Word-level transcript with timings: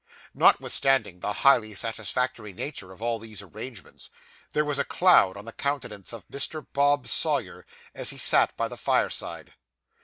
Notwithstanding 0.33 1.19
the 1.19 1.31
highly 1.45 1.75
satisfactory 1.75 2.53
nature 2.53 2.91
of 2.91 3.03
all 3.03 3.19
these 3.19 3.43
arrangements, 3.43 4.09
there 4.51 4.65
was 4.65 4.79
a 4.79 4.83
cloud 4.83 5.37
on 5.37 5.45
the 5.45 5.51
countenance 5.53 6.11
of 6.11 6.27
Mr. 6.27 6.65
Bob 6.73 7.07
Sawyer, 7.07 7.67
as 7.93 8.09
he 8.09 8.17
sat 8.17 8.57
by 8.57 8.67
the 8.67 8.77
fireside. 8.77 9.53